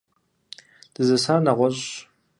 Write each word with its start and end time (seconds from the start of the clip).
Дызэсар 0.93 1.39
нэгъуэщӀщ. 1.45 1.89